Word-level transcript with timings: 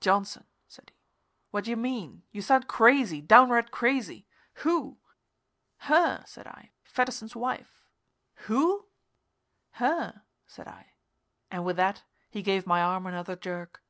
"Johnson," 0.00 0.46
said 0.66 0.88
he, 0.94 1.02
"what 1.50 1.64
do 1.64 1.70
you 1.70 1.76
mean? 1.76 2.22
You 2.32 2.40
sound 2.40 2.66
crazy 2.66 3.20
downright 3.20 3.70
crazy. 3.70 4.26
Who?" 4.64 4.96
"Her," 5.80 6.24
said 6.26 6.46
I. 6.46 6.70
"Fedderson's 6.82 7.36
wife." 7.36 7.84
"Who?" 8.48 8.86
"Her," 9.72 10.22
said 10.46 10.66
I. 10.66 10.92
And 11.50 11.62
with 11.66 11.76
that 11.76 12.04
he 12.30 12.40
gave 12.40 12.66
my 12.66 12.80
arm 12.80 13.04
another 13.06 13.36
jerk. 13.36 13.82